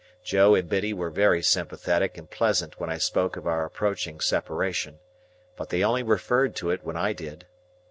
Joe 0.23 0.55
and 0.55 0.67
Biddy 0.67 0.93
were 0.93 1.11
very 1.11 1.43
sympathetic 1.43 2.17
and 2.17 2.27
pleasant 2.27 2.79
when 2.79 2.89
I 2.89 2.97
spoke 2.97 3.37
of 3.37 3.45
our 3.45 3.63
approaching 3.65 4.19
separation; 4.19 4.97
but 5.55 5.69
they 5.69 5.83
only 5.83 6.01
referred 6.01 6.55
to 6.55 6.71
it 6.71 6.83
when 6.83 6.95
I 6.97 7.13
did. 7.13 7.45